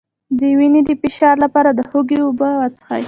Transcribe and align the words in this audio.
د 0.39 0.41
وینې 0.57 0.81
د 0.85 0.89
فشار 1.01 1.35
لپاره 1.45 1.69
د 1.73 1.79
هوږې 1.89 2.17
اوبه 2.23 2.49
وڅښئ 2.59 2.99